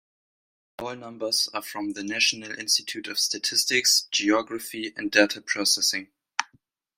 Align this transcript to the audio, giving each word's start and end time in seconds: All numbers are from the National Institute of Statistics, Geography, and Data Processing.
All 0.79 0.95
numbers 0.95 1.47
are 1.53 1.61
from 1.61 1.91
the 1.93 2.03
National 2.03 2.57
Institute 2.59 3.05
of 3.05 3.19
Statistics, 3.19 4.07
Geography, 4.09 4.93
and 4.97 5.11
Data 5.11 5.41
Processing. 5.43 6.07